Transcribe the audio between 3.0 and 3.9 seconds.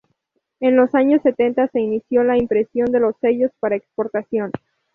sellos para